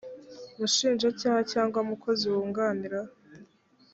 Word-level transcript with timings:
mushinjacyaha 0.57 1.41
cyangwa 1.51 1.77
umukozi 1.85 2.25
wunganira 2.33 2.99